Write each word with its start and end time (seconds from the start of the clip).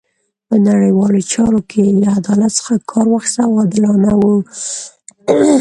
په 0.47 0.55
نړیوالو 0.67 1.19
چارو 1.33 1.59
کې 1.69 1.79
یې 1.85 1.93
له 2.01 2.09
عدالت 2.19 2.51
څخه 2.59 2.73
کار 2.91 3.05
اخیست 3.15 3.37
او 3.45 3.51
عادلانه 3.61 4.11
وو. 4.21 4.35